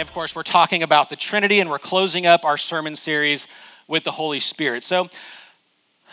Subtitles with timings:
[0.00, 3.46] today, of course, we're talking about the Trinity and we're closing up our sermon series
[3.86, 4.82] with the Holy Spirit.
[4.82, 5.10] So,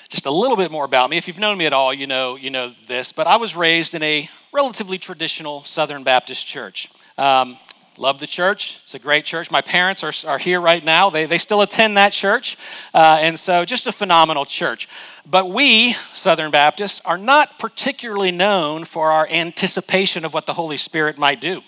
[0.10, 1.16] just a little bit more about me.
[1.16, 3.94] If you've known me at all, you know, you know this, but I was raised
[3.94, 6.90] in a relatively traditional Southern Baptist church.
[7.18, 7.58] Um,
[7.98, 8.78] love the church.
[8.82, 9.52] It's a great church.
[9.52, 11.10] My parents are, are here right now.
[11.10, 12.58] They, they still attend that church.
[12.94, 14.90] Uh, and so, just a phenomenal church.
[15.26, 20.78] But we, Southern Baptists, are not particularly known for our anticipation of what the Holy
[20.78, 21.62] Spirit might do.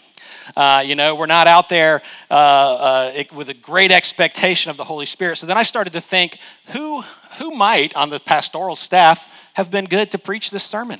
[0.55, 4.83] Uh, you know, we're not out there uh, uh, with a great expectation of the
[4.83, 5.37] Holy Spirit.
[5.37, 6.37] So then I started to think,
[6.69, 7.01] who,
[7.37, 10.99] who might on the pastoral staff have been good to preach this sermon?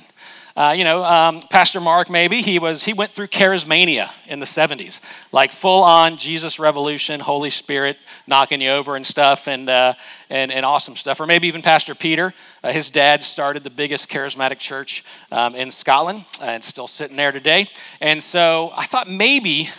[0.56, 4.46] Uh, you know, um, Pastor Mark, maybe he was he went through charismania in the
[4.46, 5.00] '70s,
[5.32, 9.94] like full on Jesus revolution, Holy Spirit knocking you over and stuff, and uh,
[10.28, 11.20] and and awesome stuff.
[11.20, 15.70] Or maybe even Pastor Peter, uh, his dad started the biggest charismatic church um, in
[15.70, 17.68] Scotland, and still sitting there today.
[18.00, 19.70] And so I thought maybe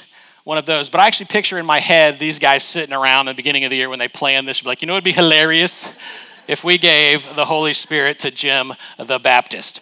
[0.43, 0.89] one of those.
[0.89, 3.69] But I actually picture in my head these guys sitting around in the beginning of
[3.69, 5.87] the year when they plan this, like, you know, it'd be hilarious
[6.47, 9.81] if we gave the Holy Spirit to Jim the Baptist.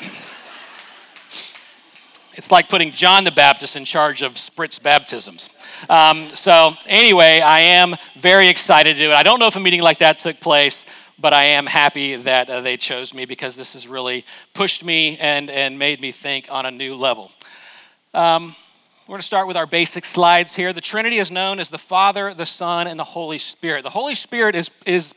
[2.34, 5.48] it's like putting John the Baptist in charge of spritz baptisms.
[5.88, 9.14] Um, so, anyway, I am very excited to do it.
[9.14, 10.84] I don't know if a meeting like that took place,
[11.18, 15.16] but I am happy that uh, they chose me because this has really pushed me
[15.18, 17.30] and, and made me think on a new level.
[18.12, 18.54] Um,
[19.06, 20.72] we're going to start with our basic slides here.
[20.72, 23.82] The Trinity is known as the Father, the Son, and the Holy Spirit.
[23.82, 25.14] The Holy Spirit is, is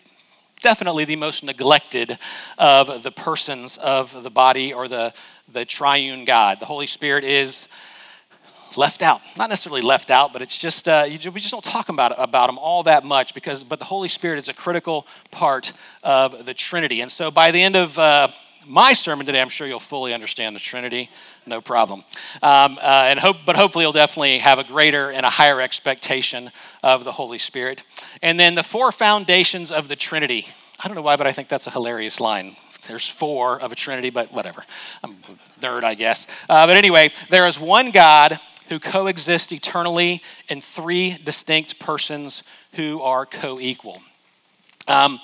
[0.67, 2.19] definitely the most neglected
[2.57, 5.13] of the persons of the body or the,
[5.53, 6.59] the triune God.
[6.59, 7.69] The Holy Spirit is
[8.75, 9.21] left out.
[9.37, 12.49] Not necessarily left out, but it's just, uh, you, we just don't talk about, about
[12.49, 15.71] him all that much because, but the Holy Spirit is a critical part
[16.03, 16.99] of the Trinity.
[16.99, 18.27] And so by the end of uh,
[18.67, 21.09] my sermon today, I'm sure you'll fully understand the Trinity,
[21.45, 22.03] no problem.
[22.43, 26.51] Um, uh, and hope, but hopefully, you'll definitely have a greater and a higher expectation
[26.83, 27.83] of the Holy Spirit.
[28.21, 30.47] And then the four foundations of the Trinity.
[30.79, 32.55] I don't know why, but I think that's a hilarious line.
[32.87, 34.63] There's four of a Trinity, but whatever.
[35.03, 36.27] I'm a nerd, I guess.
[36.49, 38.39] Uh, but anyway, there is one God
[38.69, 44.01] who coexists eternally in three distinct persons who are co equal.
[44.87, 45.19] Um,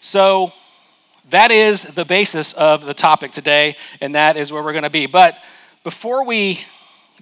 [0.00, 0.52] so,
[1.30, 4.90] that is the basis of the topic today, and that is where we're going to
[4.90, 5.06] be.
[5.06, 5.36] But
[5.84, 6.60] before we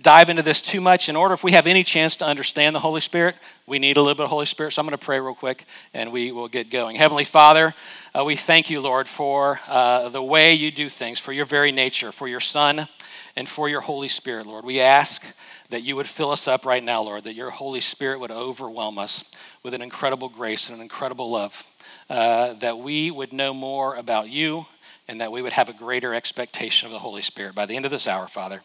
[0.02, 2.80] dive into this too much, in order if we have any chance to understand the
[2.80, 3.34] Holy Spirit,
[3.66, 4.72] we need a little bit of Holy Spirit.
[4.72, 6.96] So I'm going to pray real quick and we will get going.
[6.96, 7.74] Heavenly Father,
[8.16, 11.72] uh, we thank you, Lord, for uh, the way you do things, for your very
[11.72, 12.86] nature, for your Son,
[13.34, 14.64] and for your Holy Spirit, Lord.
[14.64, 15.22] We ask
[15.70, 18.98] that you would fill us up right now, Lord, that your Holy Spirit would overwhelm
[18.98, 19.24] us
[19.62, 21.66] with an incredible grace and an incredible love
[22.08, 24.66] uh, that we would know more about you
[25.08, 27.84] and that we would have a greater expectation of the Holy Spirit by the end
[27.84, 28.62] of this hour, Father.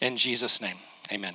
[0.00, 0.76] In Jesus' name,
[1.12, 1.34] amen.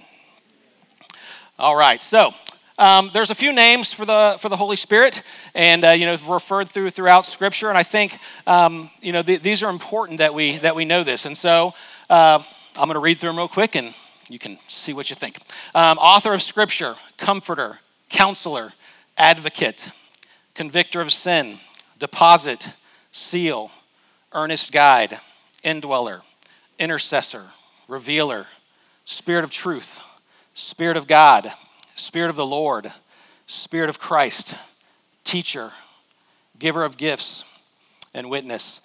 [1.57, 2.33] All right, so
[2.77, 5.21] um, there's a few names for the for the Holy Spirit,
[5.53, 8.17] and uh, you know referred through throughout Scripture, and I think
[8.47, 11.25] um, you know th- these are important that we that we know this.
[11.25, 11.73] And so
[12.09, 12.41] uh,
[12.77, 13.93] I'm going to read through them real quick, and
[14.29, 15.39] you can see what you think.
[15.75, 18.71] Um, author of Scripture, Comforter, Counselor,
[19.17, 19.89] Advocate,
[20.53, 21.59] convictor of sin,
[21.97, 22.69] deposit,
[23.11, 23.71] seal,
[24.33, 25.19] earnest guide,
[25.63, 26.21] indweller,
[26.77, 27.45] intercessor,
[27.87, 28.45] revealer,
[29.05, 29.99] spirit of truth,
[30.53, 31.51] spirit of God,
[31.95, 32.91] spirit of the Lord,
[33.45, 34.53] spirit of Christ,
[35.23, 35.71] teacher,
[36.57, 37.43] giver of gifts,
[38.13, 38.81] and witness.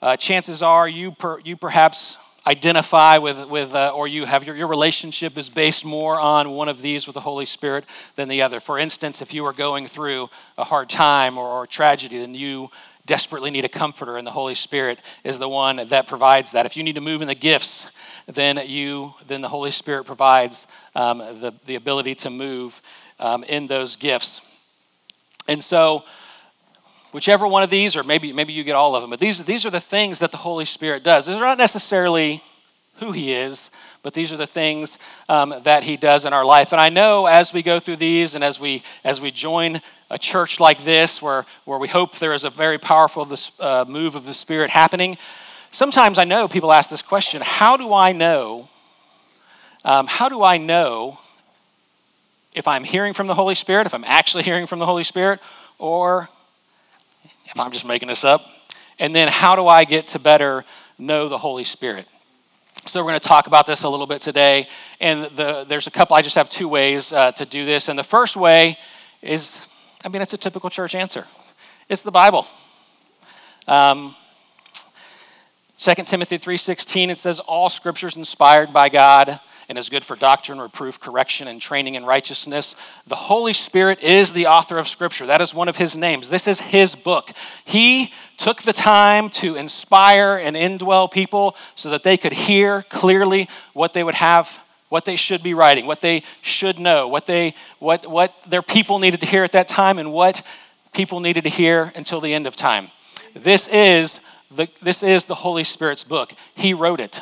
[0.00, 2.16] Uh, chances are you, per, you perhaps
[2.46, 6.68] identify with, with uh, or you have your, your relationship is based more on one
[6.68, 7.84] of these with the Holy Spirit
[8.14, 8.60] than the other.
[8.60, 12.70] For instance, if you are going through a hard time or, or tragedy, then you
[13.04, 16.66] desperately need a comforter, and the Holy Spirit is the one that provides that.
[16.66, 17.86] If you need to move in the gifts,
[18.26, 22.82] then you then the Holy Spirit provides um, the, the ability to move
[23.20, 24.40] um, in those gifts.
[25.48, 26.04] And so
[27.16, 29.64] whichever one of these, or maybe, maybe you get all of them, but these, these
[29.64, 31.24] are the things that the Holy Spirit does.
[31.24, 32.42] These are not necessarily
[32.96, 33.70] who He is,
[34.02, 34.98] but these are the things
[35.30, 36.72] um, that He does in our life.
[36.72, 39.80] And I know as we go through these and as we, as we join
[40.10, 43.26] a church like this, where, where we hope there is a very powerful
[43.60, 45.16] uh, move of the Spirit happening,
[45.70, 48.68] sometimes I know people ask this question how do I know?
[49.86, 51.18] Um, how do I know
[52.54, 55.40] if I'm hearing from the Holy Spirit, if I'm actually hearing from the Holy Spirit,
[55.78, 56.28] or
[57.58, 58.44] I'm just making this up?
[58.98, 60.64] And then how do I get to better
[60.98, 62.06] know the Holy Spirit?
[62.86, 64.68] So we're going to talk about this a little bit today.
[65.00, 67.88] And the, there's a couple, I just have two ways uh, to do this.
[67.88, 68.78] And the first way
[69.22, 69.60] is,
[70.04, 71.24] I mean, it's a typical church answer.
[71.88, 72.46] It's the Bible.
[73.66, 74.14] Um,
[75.76, 80.60] 2 Timothy 3.16, it says, all scriptures inspired by God and is good for doctrine,
[80.60, 82.74] reproof, correction, and training in righteousness.
[83.06, 85.26] The Holy Spirit is the author of Scripture.
[85.26, 86.28] That is one of his names.
[86.28, 87.30] This is his book.
[87.64, 93.48] He took the time to inspire and indwell people so that they could hear clearly
[93.72, 97.54] what they would have what they should be writing, what they should know, what, they,
[97.80, 100.42] what, what their people needed to hear at that time, and what
[100.92, 102.88] people needed to hear until the end of time.
[103.34, 104.20] This is
[104.50, 106.32] the, this is the Holy Spirit's book.
[106.54, 107.20] He wrote it.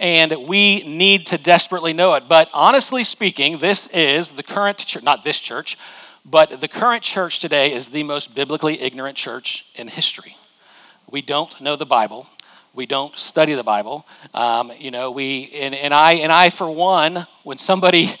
[0.00, 2.24] And we need to desperately know it.
[2.26, 5.76] But honestly speaking, this is the current church, not this church,
[6.24, 10.36] but the current church today is the most biblically ignorant church in history.
[11.10, 12.26] We don't know the Bible.
[12.72, 14.06] We don't study the Bible.
[14.32, 18.14] Um, you know, we, and, and, I, and I, for one, when somebody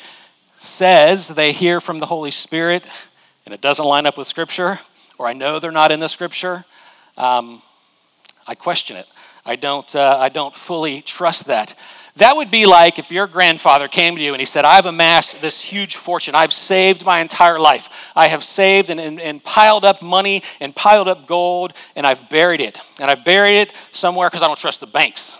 [0.56, 2.86] says they hear from the Holy Spirit
[3.46, 4.80] and it doesn't line up with Scripture,
[5.18, 6.64] or I know they're not in the Scripture,
[7.16, 7.62] um,
[8.46, 9.06] I question it.
[9.44, 11.74] I don't, uh, I don't fully trust that.
[12.16, 15.40] That would be like if your grandfather came to you and he said, I've amassed
[15.40, 16.34] this huge fortune.
[16.34, 18.10] I've saved my entire life.
[18.14, 22.28] I have saved and, and, and piled up money and piled up gold, and I've
[22.28, 22.78] buried it.
[23.00, 25.34] And I've buried it somewhere because I don't trust the banks.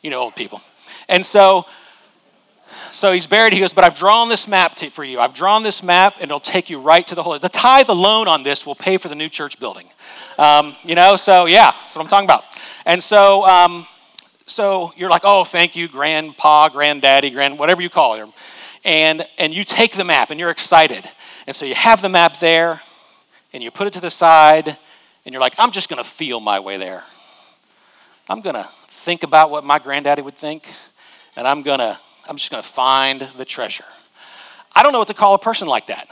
[0.00, 0.60] You know, old people.
[1.08, 1.66] And so,
[2.90, 3.52] so he's buried.
[3.52, 5.20] He goes, But I've drawn this map to, for you.
[5.20, 7.38] I've drawn this map, and it'll take you right to the Holy.
[7.38, 9.86] The tithe alone on this will pay for the new church building.
[10.38, 12.44] Um, you know, so yeah, that's what I'm talking about.
[12.84, 13.86] And so, um,
[14.46, 18.32] so you're like, oh, thank you, grandpa, granddaddy, grand, whatever you call him.
[18.84, 21.08] And, and you take the map and you're excited.
[21.46, 22.80] And so you have the map there
[23.52, 24.68] and you put it to the side
[25.24, 27.02] and you're like, I'm just going to feel my way there.
[28.28, 30.68] I'm going to think about what my granddaddy would think
[31.36, 33.84] and I'm going to, I'm just going to find the treasure.
[34.74, 36.08] I don't know what to call a person like that.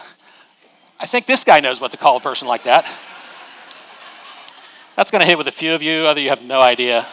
[0.98, 2.86] I think this guy knows what to call a person like that.
[5.00, 7.06] That's going to hit with a few of you, other you have no idea.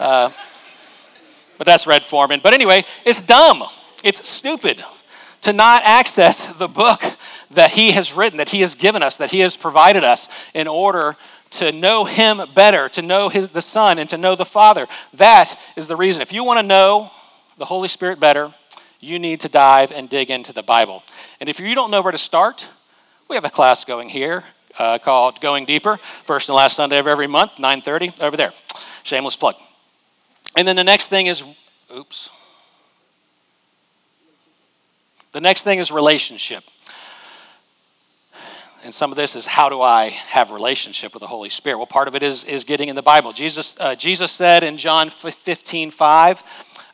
[0.00, 0.30] Uh,
[1.56, 2.40] but that's Red Foreman.
[2.42, 3.62] But anyway, it's dumb.
[4.02, 4.82] It's stupid
[5.42, 7.00] to not access the book
[7.52, 10.66] that he has written, that he has given us, that he has provided us in
[10.66, 11.14] order
[11.50, 14.88] to know him better, to know his, the Son, and to know the Father.
[15.14, 16.20] That is the reason.
[16.20, 17.12] If you want to know
[17.58, 18.52] the Holy Spirit better,
[18.98, 21.04] you need to dive and dig into the Bible.
[21.38, 22.66] And if you don't know where to start,
[23.28, 24.42] we have a class going here
[24.78, 28.52] uh, called Going Deeper, first and last Sunday of every month, 9.30, over there.
[29.04, 29.56] Shameless plug.
[30.56, 31.44] And then the next thing is,
[31.94, 32.30] oops.
[35.32, 36.64] The next thing is relationship.
[38.84, 41.78] And some of this is how do I have relationship with the Holy Spirit?
[41.78, 43.32] Well, part of it is, is getting in the Bible.
[43.32, 46.42] Jesus, uh, Jesus said in John 15, 5,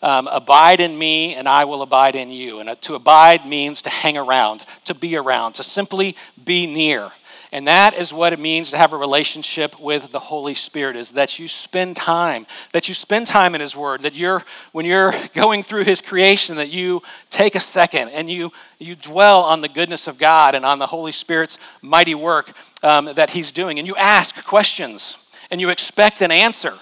[0.02, 2.60] um, abide in me and I will abide in you.
[2.60, 7.10] And uh, to abide means to hang around, to be around, to simply be near.
[7.54, 11.10] And that is what it means to have a relationship with the Holy Spirit is
[11.10, 14.42] that you spend time, that you spend time in his word, that you're
[14.72, 19.42] when you're going through his creation that you take a second and you you dwell
[19.42, 22.52] on the goodness of God and on the Holy Spirit's mighty work
[22.82, 25.16] um, that he's doing and you ask questions
[25.48, 26.74] and you expect an answer.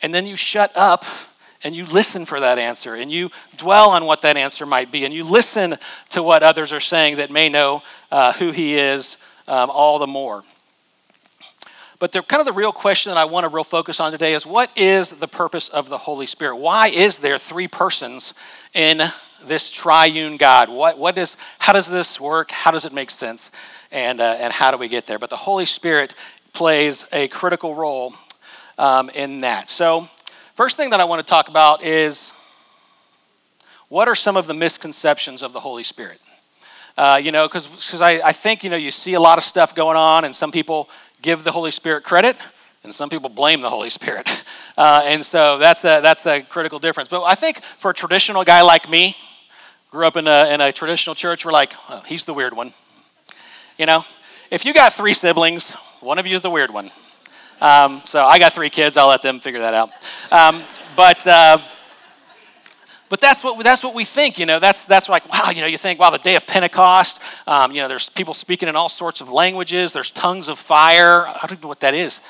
[0.00, 1.04] And then you shut up
[1.62, 5.04] and you listen for that answer and you dwell on what that answer might be
[5.04, 5.76] and you listen
[6.08, 10.06] to what others are saying that may know uh, who he is um, all the
[10.06, 10.44] more.
[11.98, 14.34] But the kind of the real question that I want to real focus on today
[14.34, 16.56] is what is the purpose of the Holy Spirit?
[16.56, 18.34] Why is there three persons
[18.74, 19.00] in
[19.46, 20.68] this triune God?
[20.68, 22.50] What, what is, how does this work?
[22.50, 23.50] How does it make sense?
[23.90, 25.18] And, uh, and how do we get there?
[25.18, 26.14] But the Holy Spirit
[26.52, 28.12] plays a critical role
[28.78, 29.70] um, in that.
[29.70, 30.08] So,
[30.54, 32.30] first thing that I want to talk about is
[33.88, 36.20] what are some of the misconceptions of the Holy Spirit?
[36.96, 39.74] Uh, you know, because I, I think, you know, you see a lot of stuff
[39.74, 40.88] going on, and some people
[41.20, 42.36] give the Holy Spirit credit,
[42.84, 44.28] and some people blame the Holy Spirit.
[44.78, 47.08] Uh, and so that's a, that's a critical difference.
[47.08, 49.16] But I think for a traditional guy like me,
[49.90, 52.74] grew up in a, in a traditional church, we're like, oh, he's the weird one.
[53.78, 54.04] You know,
[54.50, 56.90] if you got three siblings, one of you is the weird one.
[57.62, 59.88] Um, so I got three kids, I'll let them figure that out.
[60.30, 60.62] Um,
[60.94, 61.56] but, uh,
[63.08, 64.58] but that's what, that's what we think, you know.
[64.58, 67.80] That's, that's like, wow, you know, you think, wow, the day of Pentecost, um, you
[67.80, 71.26] know, there's people speaking in all sorts of languages, there's tongues of fire.
[71.26, 72.20] I don't know what that is.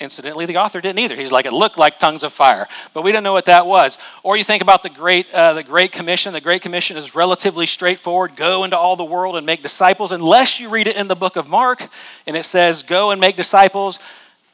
[0.00, 1.14] Incidentally, the author didn't either.
[1.14, 3.98] He's like, it looked like tongues of fire, but we don't know what that was.
[4.22, 6.32] Or you think about the Great, uh, the Great Commission.
[6.32, 10.58] The Great Commission is relatively straightforward go into all the world and make disciples, unless
[10.58, 11.88] you read it in the book of Mark,
[12.26, 13.98] and it says, go and make disciples.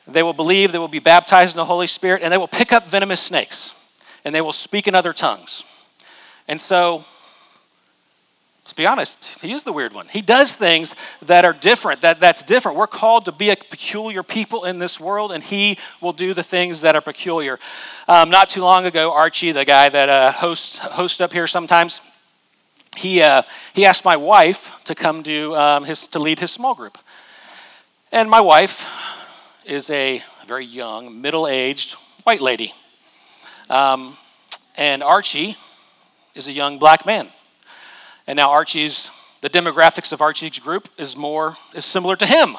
[0.07, 2.73] They will believe, they will be baptized in the Holy Spirit, and they will pick
[2.73, 3.73] up venomous snakes
[4.25, 5.65] and they will speak in other tongues.
[6.47, 7.05] And so,
[8.69, 10.09] Let's be honest, he is the weird one.
[10.09, 12.77] He does things that are different, that, that's different.
[12.77, 16.43] We're called to be a peculiar people in this world, and he will do the
[16.43, 17.59] things that are peculiar.
[18.07, 22.03] Um, not too long ago, Archie, the guy that uh, hosts, hosts up here sometimes,
[22.95, 23.41] he, uh,
[23.73, 26.99] he asked my wife to come to, um, his, to lead his small group.
[28.13, 28.87] And my wife
[29.65, 31.95] is a very young, middle aged
[32.25, 32.75] white lady.
[33.71, 34.17] Um,
[34.77, 35.57] and Archie
[36.35, 37.29] is a young black man.
[38.27, 39.11] And now Archie's,
[39.41, 42.57] the demographics of Archie's group is more, is similar to him.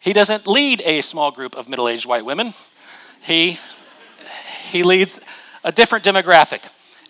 [0.00, 2.54] He doesn't lead a small group of middle aged white women,
[3.22, 3.58] he,
[4.70, 5.18] he leads
[5.64, 6.60] a different demographic.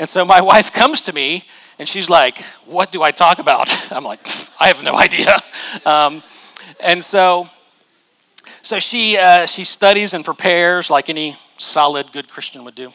[0.00, 1.44] And so my wife comes to me
[1.78, 3.68] and she's like, What do I talk about?
[3.92, 4.20] I'm like,
[4.58, 5.36] I have no idea.
[5.84, 6.22] Um,
[6.80, 7.48] and so,
[8.62, 12.92] so she, uh, she studies and prepares like any solid, good Christian would do.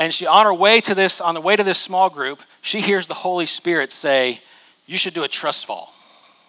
[0.00, 2.80] And she, on her way to this, on the way to this small group, she
[2.80, 4.40] hears the Holy Spirit say,
[4.86, 5.92] You should do a trust fall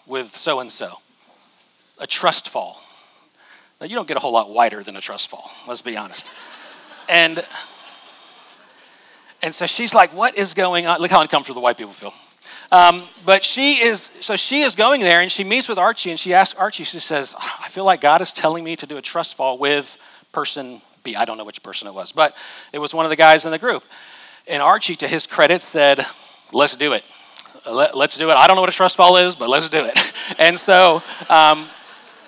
[0.08, 1.00] with so and so.
[2.00, 2.81] A trust fall.
[3.81, 6.31] Now, you don't get a whole lot wider than a trust fall, let's be honest.
[7.10, 7.43] And,
[9.43, 11.01] and so she's like, What is going on?
[11.01, 12.13] Look how uncomfortable the white people feel.
[12.72, 16.17] Um, but she is, so she is going there and she meets with Archie and
[16.17, 19.01] she asks Archie, she says, I feel like God is telling me to do a
[19.01, 19.98] trust fall with
[20.31, 20.81] person
[21.15, 22.36] I don't know which person it was, but
[22.72, 23.84] it was one of the guys in the group.
[24.48, 26.05] And Archie, to his credit, said,
[26.51, 27.03] Let's do it.
[27.70, 28.34] Let, us do it.
[28.34, 29.98] I don't know what a trust fall is, but let's do it.
[30.38, 31.67] And so, um,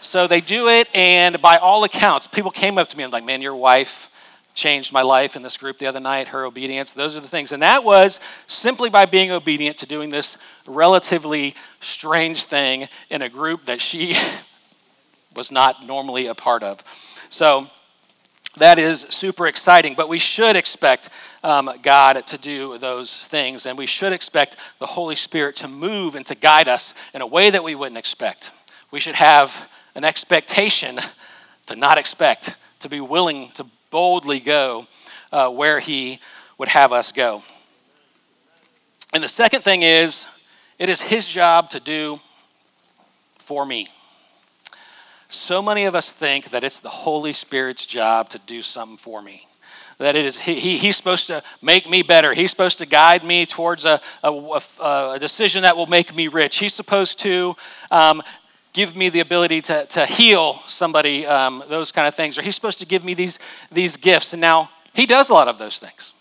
[0.01, 3.23] so they do it, and by all accounts, people came up to me and like,
[3.23, 4.09] Man, your wife
[4.53, 6.91] changed my life in this group the other night, her obedience.
[6.91, 7.51] Those are the things.
[7.51, 10.37] And that was simply by being obedient to doing this
[10.67, 14.15] relatively strange thing in a group that she
[15.35, 16.83] was not normally a part of.
[17.29, 17.69] So,
[18.57, 19.95] that is super exciting.
[19.95, 21.09] But we should expect
[21.43, 26.15] um, God to do those things, and we should expect the Holy Spirit to move
[26.15, 28.51] and to guide us in a way that we wouldn't expect.
[28.91, 30.99] We should have an expectation
[31.65, 34.87] to not expect, to be willing to boldly go
[35.31, 36.19] uh, where He
[36.57, 37.43] would have us go.
[39.13, 40.25] And the second thing is,
[40.79, 42.19] it is His job to do
[43.39, 43.85] for me.
[45.33, 49.21] So many of us think that it's the Holy Spirit's job to do something for
[49.21, 49.47] me.
[49.97, 52.33] That it is he, he, he's supposed to make me better.
[52.33, 56.57] He's supposed to guide me towards a, a, a, decision that will make me rich.
[56.57, 57.55] He's supposed to
[57.91, 58.21] um,
[58.73, 62.37] give me the ability to, to heal somebody, um, those kind of things.
[62.37, 63.37] Or he's supposed to give me these,
[63.71, 64.33] these gifts.
[64.33, 66.12] And now he does a lot of those things.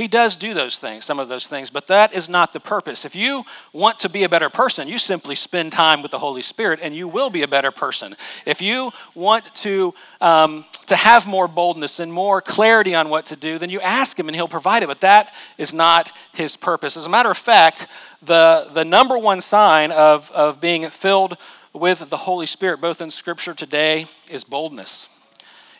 [0.00, 3.04] He does do those things, some of those things, but that is not the purpose.
[3.04, 6.40] If you want to be a better person, you simply spend time with the Holy
[6.40, 8.16] Spirit and you will be a better person.
[8.46, 9.92] If you want to,
[10.22, 14.18] um, to have more boldness and more clarity on what to do, then you ask
[14.18, 16.96] Him and He'll provide it, but that is not His purpose.
[16.96, 17.86] As a matter of fact,
[18.22, 21.36] the, the number one sign of, of being filled
[21.74, 25.10] with the Holy Spirit, both in Scripture today, is boldness.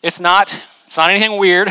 [0.02, 1.70] It's not, it's not anything weird.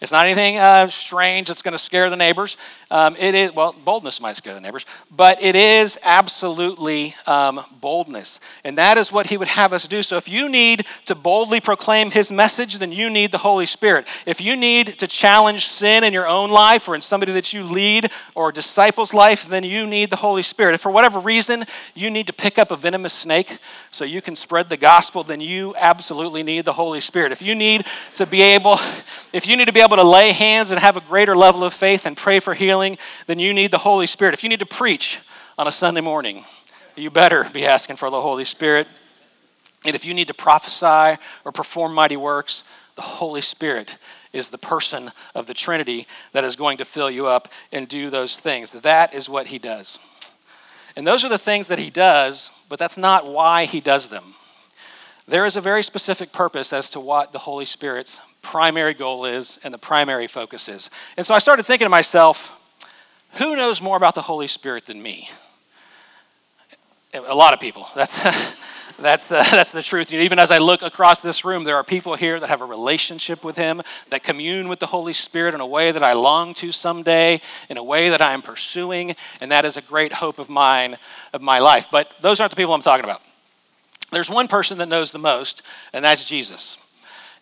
[0.00, 2.56] It's not anything uh, strange that's going to scare the neighbors.
[2.88, 8.38] Um, it is, well, boldness might scare the neighbors, but it is absolutely um, boldness.
[8.62, 10.04] And that is what he would have us do.
[10.04, 14.06] So if you need to boldly proclaim his message, then you need the Holy Spirit.
[14.24, 17.64] If you need to challenge sin in your own life or in somebody that you
[17.64, 20.74] lead or disciples' life, then you need the Holy Spirit.
[20.74, 21.64] If for whatever reason
[21.96, 23.58] you need to pick up a venomous snake
[23.90, 27.32] so you can spread the gospel, then you absolutely need the Holy Spirit.
[27.32, 28.78] If you need to be able,
[29.32, 31.74] if you need to be able to lay hands and have a greater level of
[31.74, 34.34] faith and pray for healing, then you need the Holy Spirit.
[34.34, 35.18] If you need to preach
[35.58, 36.44] on a Sunday morning,
[36.96, 38.88] you better be asking for the Holy Spirit.
[39.86, 42.64] And if you need to prophesy or perform mighty works,
[42.96, 43.98] the Holy Spirit
[44.32, 48.10] is the person of the Trinity that is going to fill you up and do
[48.10, 48.72] those things.
[48.72, 49.98] That is what he does.
[50.96, 54.34] And those are the things that he does, but that's not why he does them.
[55.28, 59.58] There is a very specific purpose as to what the Holy Spirit's primary goal is
[59.62, 60.88] and the primary focus is.
[61.18, 62.58] And so I started thinking to myself,
[63.34, 65.28] who knows more about the Holy Spirit than me?
[67.12, 67.86] A lot of people.
[67.94, 68.54] That's,
[68.98, 70.12] that's, uh, that's the truth.
[70.12, 73.44] Even as I look across this room, there are people here that have a relationship
[73.44, 76.72] with Him, that commune with the Holy Spirit in a way that I long to
[76.72, 80.48] someday, in a way that I am pursuing, and that is a great hope of
[80.48, 80.96] mine,
[81.32, 81.86] of my life.
[81.92, 83.22] But those aren't the people I'm talking about.
[84.10, 85.62] There's one person that knows the most,
[85.92, 86.76] and that's Jesus.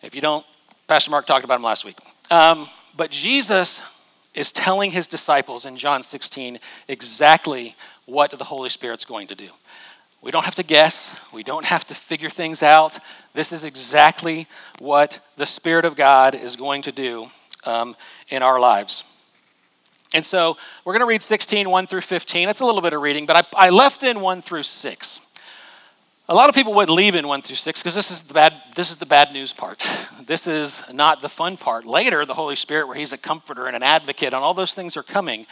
[0.01, 0.45] If you don't,
[0.87, 1.97] Pastor Mark talked about him last week.
[2.29, 3.81] Um, but Jesus
[4.33, 9.49] is telling his disciples in John 16 exactly what the Holy Spirit's going to do.
[10.21, 12.99] We don't have to guess, we don't have to figure things out.
[13.33, 14.47] This is exactly
[14.79, 17.27] what the Spirit of God is going to do
[17.65, 17.95] um,
[18.29, 19.03] in our lives.
[20.13, 22.49] And so we're going to read 16, 1 through 15.
[22.49, 25.19] It's a little bit of reading, but I, I left in 1 through 6.
[26.29, 28.53] A lot of people would leave in 1 through 6 because this is the bad
[28.75, 29.81] this is the bad news part.
[30.27, 31.87] This is not the fun part.
[31.87, 34.97] Later, the Holy Spirit, where He's a comforter and an advocate, and all those things
[34.97, 35.45] are coming.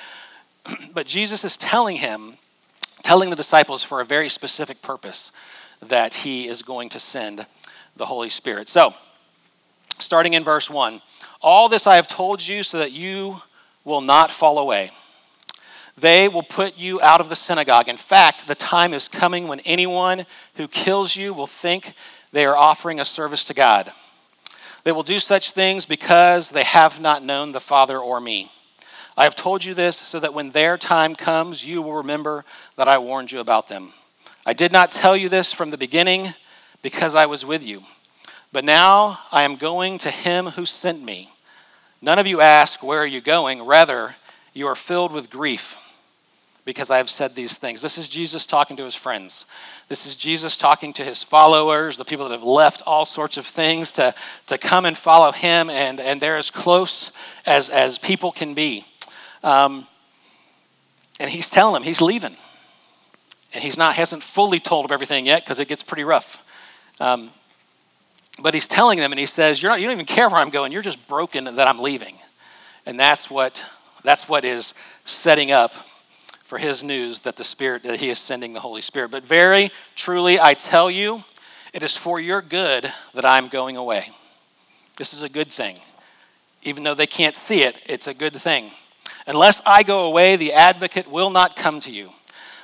[0.93, 2.33] but Jesus is telling him,
[3.01, 5.31] telling the disciples for a very specific purpose
[5.79, 7.45] that He is going to send
[7.95, 8.67] the Holy Spirit.
[8.67, 8.93] So,
[9.97, 11.01] starting in verse 1
[11.41, 13.37] All this I have told you so that you
[13.85, 14.91] will not fall away.
[15.97, 17.87] They will put you out of the synagogue.
[17.87, 20.25] In fact, the time is coming when anyone
[20.55, 21.93] who kills you will think
[22.33, 23.91] they are offering a service to God.
[24.83, 28.51] They will do such things because they have not known the Father or me.
[29.17, 32.43] I have told you this so that when their time comes, you will remember
[32.75, 33.93] that I warned you about them.
[34.45, 36.33] I did not tell you this from the beginning
[36.81, 37.83] because I was with you.
[38.51, 41.29] But now I am going to him who sent me.
[42.01, 43.63] None of you ask, Where are you going?
[43.63, 44.15] Rather,
[44.53, 45.81] you are filled with grief
[46.65, 47.83] because I have said these things.
[47.83, 49.45] This is Jesus talking to his friends.
[49.87, 53.45] This is Jesus talking to his followers, the people that have left all sorts of
[53.45, 54.15] things to,
[54.47, 57.11] to come and follow him, and, and they're as close
[57.45, 58.83] as, as people can be.
[59.43, 59.85] Um,
[61.19, 62.35] and he's telling them he's leaving.
[63.53, 66.43] And he's not, hasn't fully told them everything yet because it gets pretty rough.
[66.99, 67.29] Um,
[68.41, 70.49] but he's telling them, and he says, You're not, You don't even care where I'm
[70.49, 70.71] going.
[70.71, 72.15] You're just broken that I'm leaving.
[72.85, 73.63] And that's what,
[74.03, 74.73] that's what is
[75.05, 75.73] setting up
[76.45, 79.09] for his news that the Spirit, that he is sending the Holy Spirit.
[79.09, 81.23] But very truly, I tell you,
[81.73, 84.09] it is for your good that I'm going away.
[84.97, 85.77] This is a good thing.
[86.61, 88.69] Even though they can't see it, it's a good thing.
[89.25, 92.11] Unless I go away, the advocate will not come to you.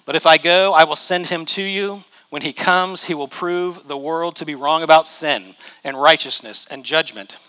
[0.06, 2.04] But if I go, I will send him to you.
[2.30, 6.68] When he comes, he will prove the world to be wrong about sin and righteousness
[6.70, 7.40] and judgment.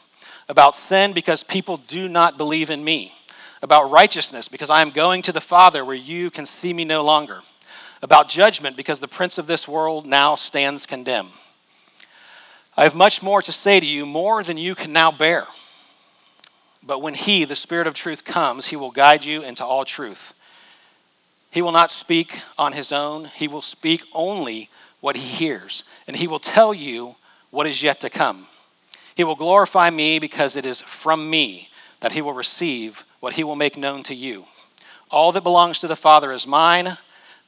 [0.49, 3.12] About sin, because people do not believe in me
[3.62, 7.04] about righteousness, because I am going to the Father where you can see me no
[7.04, 7.40] longer,
[8.02, 11.31] about judgment, because the prince of this world now stands condemned.
[12.76, 15.47] I have much more to say to you, more than you can now bear.
[16.83, 20.35] But when He, the Spirit of truth, comes, He will guide you into all truth.
[21.50, 24.69] He will not speak on His own, He will speak only
[25.00, 27.15] what He hears, and He will tell you
[27.50, 28.47] what is yet to come.
[29.15, 31.69] He will glorify me because it is from me
[32.00, 34.45] that He will receive what he will make known to you.
[35.08, 36.99] All that belongs to the Father is mine.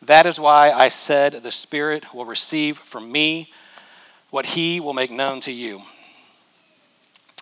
[0.00, 3.50] That is why I said the Spirit will receive from me
[4.30, 5.82] what he will make known to you.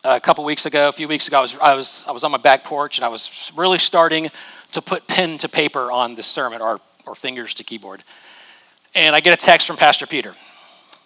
[0.03, 2.31] A couple weeks ago, a few weeks ago, I was, I, was, I was on
[2.31, 4.31] my back porch and I was really starting
[4.73, 8.03] to put pen to paper on this sermon or, or fingers to keyboard.
[8.95, 10.33] And I get a text from Pastor Peter.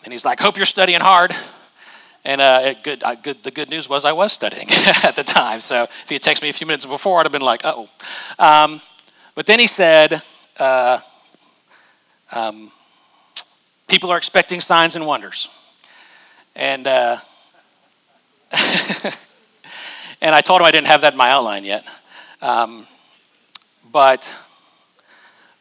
[0.04, 1.34] And he's like, Hope you're studying hard.
[2.26, 4.66] And uh, good, uh, good, the good news was I was studying
[5.04, 5.60] at the time.
[5.60, 7.88] So if he had texted me a few minutes before, I'd have been like, oh.
[8.36, 8.80] Um,
[9.36, 10.20] but then he said,
[10.58, 10.98] uh,
[12.32, 12.72] um,
[13.86, 15.48] people are expecting signs and wonders.
[16.56, 17.18] And, uh,
[20.20, 21.86] and I told him I didn't have that in my outline yet.
[22.42, 22.88] Um,
[23.92, 24.28] but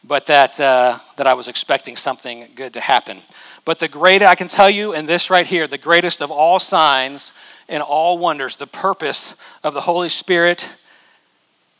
[0.07, 3.21] but that, uh, that I was expecting something good to happen.
[3.63, 6.59] But the great, I can tell you, and this right here, the greatest of all
[6.59, 7.31] signs
[7.67, 10.69] and all wonders, the purpose of the Holy Spirit,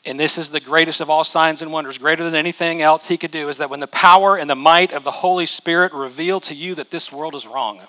[0.05, 3.17] and this is the greatest of all signs and wonders, greater than anything else He
[3.17, 6.39] could do, is that when the power and the might of the Holy Spirit reveal
[6.41, 7.81] to you that this world is wrong,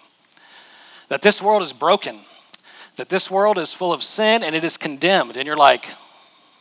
[1.09, 2.20] that this world is broken,
[2.96, 5.87] that this world is full of sin and it is condemned, and you're like,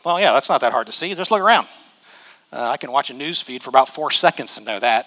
[0.04, 1.12] well, yeah, that's not that hard to see.
[1.14, 1.66] Just look around.
[2.52, 5.06] Uh, I can watch a news feed for about four seconds and know that.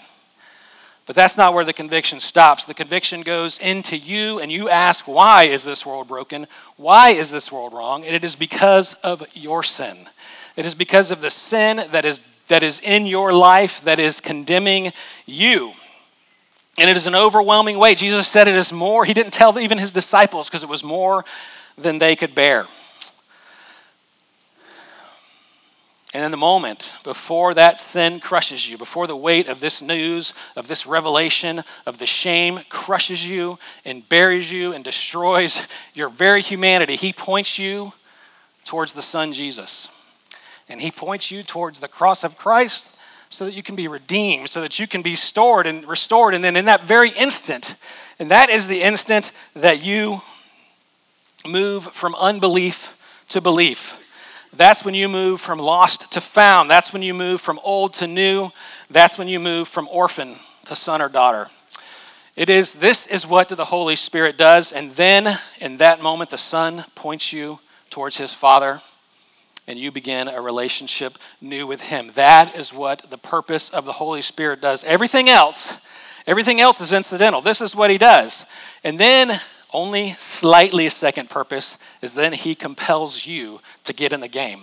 [1.05, 2.65] But that's not where the conviction stops.
[2.65, 6.45] The conviction goes into you, and you ask, Why is this world broken?
[6.77, 8.05] Why is this world wrong?
[8.05, 9.97] And it is because of your sin.
[10.55, 14.21] It is because of the sin that is, that is in your life that is
[14.21, 14.93] condemning
[15.25, 15.71] you.
[16.77, 17.95] And it is an overwhelming way.
[17.95, 19.03] Jesus said it is more.
[19.03, 21.25] He didn't tell even his disciples because it was more
[21.75, 22.67] than they could bear.
[26.13, 30.33] And in the moment, before that sin crushes you, before the weight of this news,
[30.55, 35.61] of this revelation, of the shame crushes you and buries you and destroys
[35.93, 37.93] your very humanity, He points you
[38.65, 39.87] towards the Son Jesus.
[40.67, 42.87] And He points you towards the cross of Christ
[43.29, 46.33] so that you can be redeemed, so that you can be stored and restored.
[46.33, 47.75] And then in that very instant,
[48.17, 50.21] and that is the instant that you
[51.47, 52.95] move from unbelief
[53.27, 53.98] to belief
[54.55, 56.69] that's when you move from lost to found.
[56.69, 58.49] That's when you move from old to new.
[58.89, 60.35] That's when you move from orphan
[60.65, 61.47] to son or daughter.
[62.35, 66.37] It is this is what the Holy Spirit does and then in that moment the
[66.37, 67.59] son points you
[67.89, 68.79] towards his father
[69.69, 72.11] and you begin a relationship new with Him.
[72.15, 74.83] That is what the purpose of the Holy Spirit does.
[74.83, 75.71] Everything else,
[76.25, 77.39] everything else is incidental.
[77.39, 78.47] This is what He does.
[78.83, 79.39] And then,
[79.73, 84.61] only slightly second purpose is then He compels you to get in the game.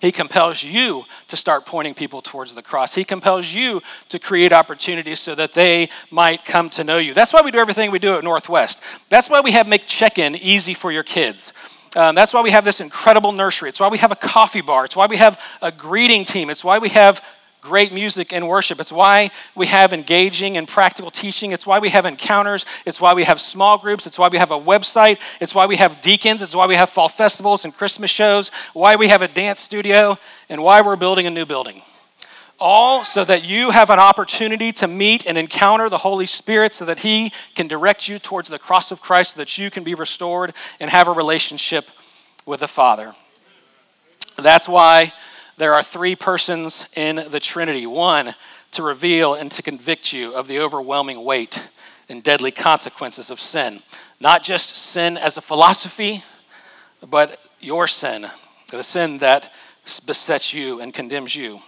[0.00, 2.94] He compels you to start pointing people towards the cross.
[2.94, 7.14] He compels you to create opportunities so that they might come to know you.
[7.14, 8.80] That's why we do everything we do at Northwest.
[9.08, 11.52] That's why we have make check in easy for your kids.
[11.96, 13.70] Um, that's why we have this incredible nursery.
[13.70, 14.84] It's why we have a coffee bar.
[14.84, 16.50] It's why we have a greeting team.
[16.50, 17.24] It's why we have
[17.68, 18.80] great music and worship.
[18.80, 21.52] It's why we have engaging and practical teaching.
[21.52, 22.64] It's why we have encounters.
[22.86, 24.06] It's why we have small groups.
[24.06, 25.20] It's why we have a website.
[25.38, 26.40] It's why we have deacons.
[26.40, 28.50] It's why we have fall festivals and Christmas shows.
[28.72, 30.16] Why we have a dance studio
[30.48, 31.82] and why we're building a new building.
[32.58, 36.86] All so that you have an opportunity to meet and encounter the Holy Spirit so
[36.86, 39.94] that He can direct you towards the cross of Christ so that you can be
[39.94, 41.90] restored and have a relationship
[42.46, 43.12] with the Father.
[44.38, 45.12] That's why
[45.58, 48.34] there are three persons in the Trinity one,
[48.70, 51.68] to reveal and to convict you of the overwhelming weight
[52.08, 53.82] and deadly consequences of sin.
[54.20, 56.22] Not just sin as a philosophy,
[57.04, 58.26] but your sin,
[58.70, 59.52] the sin that
[60.06, 61.60] besets you and condemns you.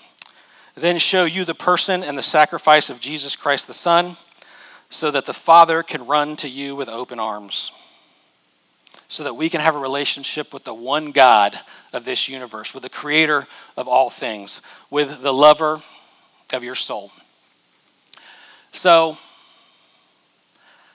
[0.77, 4.17] Then show you the person and the sacrifice of Jesus Christ the Son,
[4.89, 7.73] so that the Father can run to you with open arms
[9.09, 11.57] so that we can have a relationship with the one God
[11.93, 15.81] of this universe, with the creator of all things, with the lover
[16.53, 17.11] of your soul.
[18.73, 19.19] So,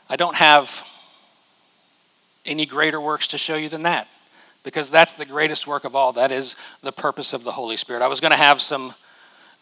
[0.10, 0.88] I don't have
[2.46, 4.08] any greater works to show you than that
[4.64, 6.14] because that's the greatest work of all.
[6.14, 8.02] That is the purpose of the Holy Spirit.
[8.02, 8.94] I was going to have some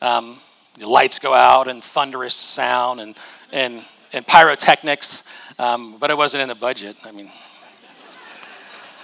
[0.02, 0.38] um,
[0.82, 3.15] lights go out and thunderous sound and,
[3.52, 5.24] and, and pyrotechnics,
[5.60, 6.98] um, but it wasn't in the budget.
[7.04, 7.30] I mean,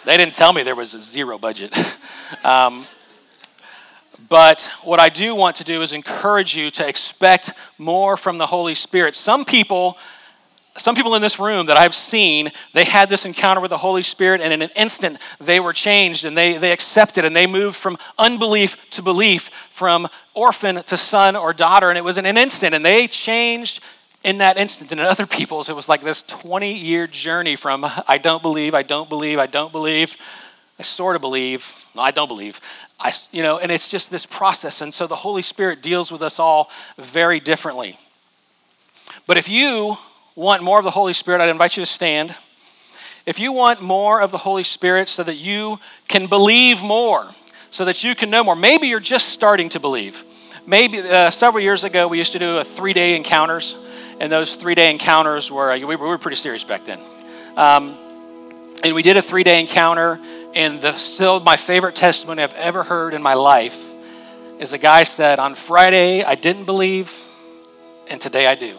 [0.06, 1.74] they didn't tell me there was a zero budget.
[2.44, 2.86] um,
[4.28, 8.46] but what I do want to do is encourage you to expect more from the
[8.46, 9.16] Holy Spirit.
[9.16, 9.98] Some people,
[10.78, 14.04] some people in this room that I've seen, they had this encounter with the Holy
[14.04, 17.76] Spirit, and in an instant they were changed and they, they accepted and they moved
[17.76, 22.38] from unbelief to belief, from orphan to son or daughter, and it was in an
[22.38, 23.82] instant, and they changed
[24.24, 24.92] in that instant.
[24.92, 28.74] And in other people's, it was like this 20 year journey from I don't believe,
[28.74, 30.18] I don't believe, I don't believe,
[30.78, 32.62] I sort of believe, no, I don't believe.
[33.00, 34.82] I, you know, and it's just this process.
[34.82, 37.98] And so the Holy Spirit deals with us all very differently.
[39.28, 39.98] But if you
[40.36, 42.36] want more of the Holy Spirit, I'd invite you to stand.
[43.26, 47.30] If you want more of the Holy Spirit so that you can believe more,
[47.72, 50.24] so that you can know more, maybe you're just starting to believe.
[50.66, 53.76] Maybe uh, several years ago, we used to do a three day encounters
[54.20, 57.00] and those three day encounters were, we were pretty serious back then.
[57.56, 57.98] Um,
[58.84, 60.20] and we did a three day encounter,
[60.54, 63.90] and the, still my favorite testimony I've ever heard in my life
[64.60, 67.18] is a guy said, On Friday, I didn't believe,
[68.10, 68.78] and today I do.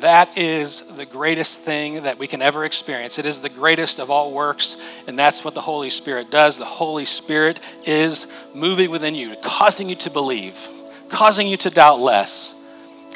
[0.00, 3.18] That is the greatest thing that we can ever experience.
[3.18, 6.58] It is the greatest of all works, and that's what the Holy Spirit does.
[6.58, 10.60] The Holy Spirit is moving within you, causing you to believe,
[11.08, 12.52] causing you to doubt less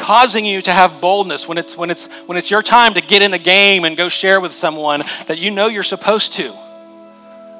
[0.01, 3.23] causing you to have boldness when it's, when, it's, when it's your time to get
[3.23, 6.53] in the game and go share with someone that you know you're supposed to.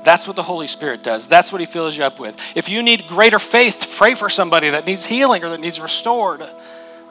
[0.03, 1.29] That's what the Holy Spirit does.
[1.29, 2.41] That's what He fills you up with.
[2.57, 5.79] If you need greater faith to pray for somebody that needs healing or that needs
[5.79, 6.43] restored,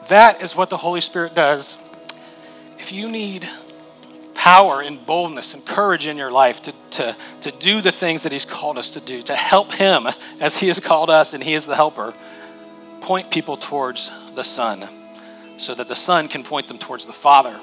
[0.08, 1.78] that is what the Holy Spirit does.
[2.78, 3.48] If you need
[4.34, 8.32] power and boldness and courage in your life to, to, to do the things that
[8.32, 10.08] He's called us to do, to help Him
[10.40, 12.14] as He has called us and He is the helper,
[13.00, 14.88] point people towards the Son
[15.60, 17.58] so that the Son can point them towards the Father,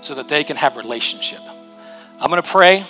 [0.00, 1.40] so that they can have relationship.
[2.20, 2.84] I'm going to pray,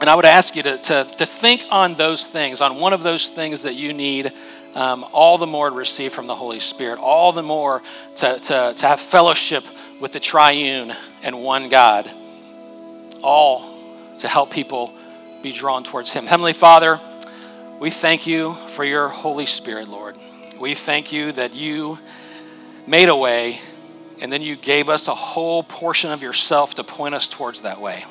[0.00, 3.02] and I would ask you to, to, to think on those things, on one of
[3.02, 4.32] those things that you need
[4.74, 7.82] um, all the more to receive from the Holy Spirit, all the more
[8.16, 9.64] to, to, to have fellowship
[10.00, 12.10] with the triune and one God,
[13.22, 13.74] all
[14.18, 14.94] to help people
[15.42, 16.26] be drawn towards Him.
[16.26, 17.00] Heavenly Father,
[17.80, 20.16] we thank you for your Holy Spirit, Lord.
[20.58, 21.98] We thank you that you
[22.86, 23.60] made a way,
[24.20, 27.80] and then you gave us a whole portion of yourself to point us towards that
[27.80, 28.04] way.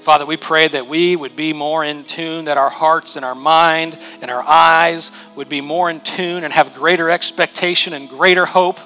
[0.00, 3.36] Father, we pray that we would be more in tune, that our hearts and our
[3.36, 8.44] mind and our eyes would be more in tune and have greater expectation and greater
[8.44, 8.80] hope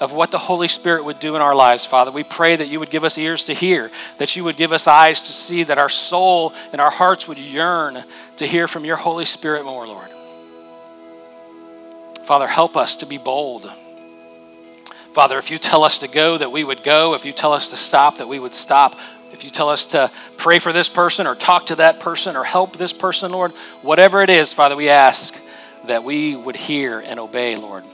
[0.00, 2.10] of what the Holy Spirit would do in our lives, Father.
[2.10, 4.86] We pray that you would give us ears to hear, that you would give us
[4.86, 8.02] eyes to see, that our soul and our hearts would yearn
[8.36, 10.10] to hear from your Holy Spirit more, Lord.
[12.24, 13.70] Father, help us to be bold
[15.12, 17.14] Father, if you tell us to go, that we would go.
[17.14, 18.98] If you tell us to stop, that we would stop.
[19.32, 22.44] If you tell us to pray for this person or talk to that person or
[22.44, 25.34] help this person, Lord, whatever it is, Father, we ask
[25.86, 27.84] that we would hear and obey, Lord.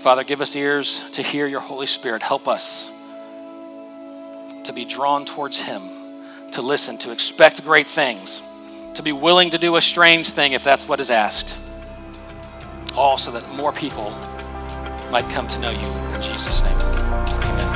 [0.00, 2.22] Father, give us ears to hear your Holy Spirit.
[2.22, 2.88] Help us
[4.64, 5.82] to be drawn towards Him,
[6.52, 8.42] to listen, to expect great things,
[8.94, 11.56] to be willing to do a strange thing if that's what is asked.
[12.94, 14.12] All so that more people
[15.10, 15.88] might come to know you.
[16.14, 17.67] In Jesus' name, amen.